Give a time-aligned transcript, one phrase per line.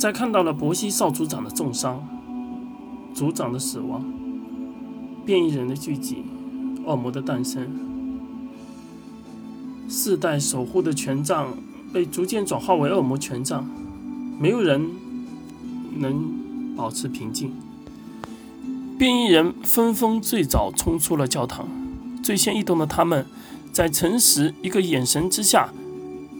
[0.00, 2.02] 在看到了伯西少族长的重伤、
[3.12, 4.02] 族长的死亡、
[5.26, 6.24] 变异人的聚集、
[6.86, 7.68] 恶魔的诞生，
[9.90, 11.48] 世代守护的权杖
[11.92, 13.68] 被逐渐转化为恶魔权杖，
[14.38, 14.88] 没有人
[15.98, 17.52] 能保持平静。
[18.98, 21.68] 变异人纷纷最早冲出了教堂，
[22.22, 23.26] 最先异动的他们，
[23.70, 25.68] 在诚实一个眼神之下。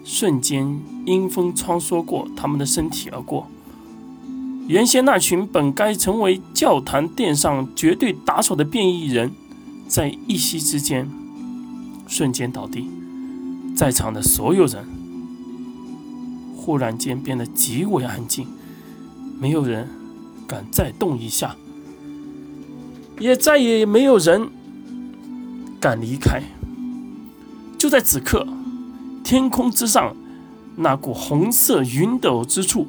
[0.04, 3.46] 瞬间，阴风穿梭过他们的身体而过。
[4.66, 9.32] 原先那群本该成为教堂殿上绝对打手的变异人，
[9.88, 11.08] 在一息之间
[12.06, 12.88] 瞬间倒地。
[13.76, 14.84] 在场的所有人
[16.56, 18.46] 忽然间变得极为安静，
[19.40, 19.88] 没有人
[20.46, 21.56] 敢再动一下，
[23.18, 24.48] 也再也没有人
[25.80, 26.42] 敢离开。
[27.78, 28.46] 就在此刻。
[29.22, 30.14] 天空之上，
[30.76, 32.86] 那股红色云斗之处，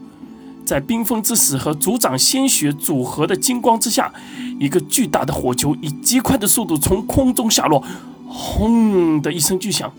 [0.65, 4.13] 在冰封之死和族长鲜血组合的金光之下，
[4.59, 7.83] 一个巨大的火球以极快的速度从空中下落，
[8.27, 9.91] 轰的一声巨响。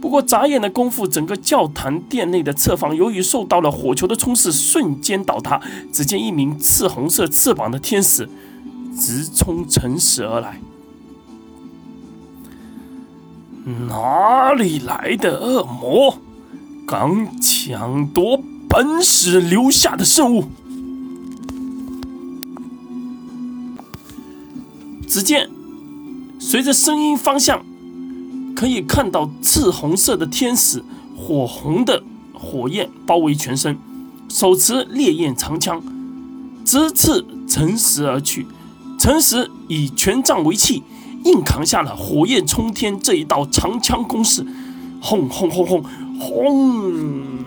[0.00, 5.60] 不过眨眼的功夫，整个教堂殿内的侧房由于受到了火球的冲刺，瞬间倒塌。
[5.92, 8.28] 只见一名赤红色翅膀的天使
[8.98, 10.58] 直冲城市而来。
[13.64, 16.18] 哪里来的恶魔，
[16.86, 20.44] 敢抢夺本使留下的圣物？
[25.06, 25.48] 只见
[26.40, 27.64] 随着声音方向，
[28.56, 30.82] 可以看到赤红色的天使，
[31.16, 32.02] 火红的
[32.32, 33.78] 火焰包围全身，
[34.28, 35.80] 手持烈焰长枪，
[36.64, 38.46] 直刺诚实而去。
[38.98, 40.82] 诚实以权杖为器。
[41.24, 44.44] 硬扛下了火焰冲天这一道长枪攻势，
[45.00, 45.84] 轰轰轰轰
[46.18, 47.42] 轰！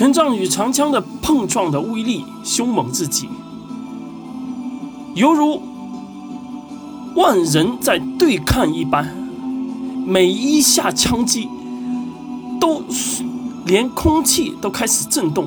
[0.00, 3.28] 权杖与长枪的碰撞的威力凶猛至极，
[5.14, 5.60] 犹如
[7.14, 9.14] 万人在对抗一般。
[10.06, 11.50] 每一下枪击，
[12.58, 12.82] 都
[13.66, 15.46] 连空气都开始震动。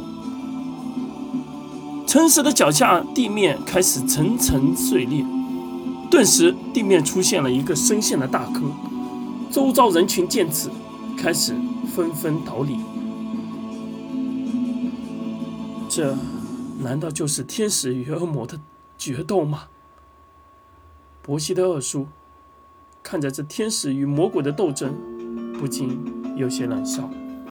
[2.05, 5.25] 诚实的脚下地面开始层层碎裂，
[6.11, 8.71] 顿时地面出现了一个深陷的大坑。
[9.49, 10.69] 周遭人群见此，
[11.17, 11.55] 开始
[11.95, 12.77] 纷纷逃离。
[15.95, 16.17] 这
[16.79, 18.59] 难道就是天使与恶魔的
[18.97, 19.65] 决斗吗？
[21.21, 22.07] 伯西的二叔
[23.03, 24.95] 看着这天使与魔鬼的斗争，
[25.59, 26.03] 不禁
[26.35, 27.07] 有些冷笑。